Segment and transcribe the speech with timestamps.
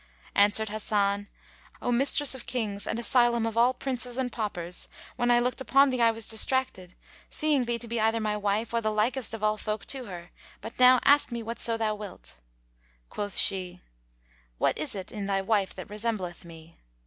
[0.33, 1.27] Answered Hasan,
[1.79, 5.91] "O mistress of Kings and asylum of all princes and paupers, when I looked upon
[5.91, 6.95] thee, I was distracted,
[7.29, 10.31] seeing thee to be either my wife or the likest of all folk to her;
[10.59, 12.39] but now ask me whatso thou wilt."
[13.09, 13.79] Quoth she,
[14.57, 16.79] "What is it in thy wife that resembleth me?"